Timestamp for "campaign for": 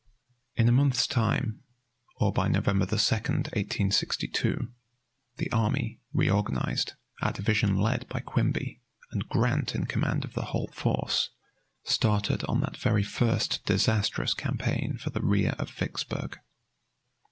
14.33-15.11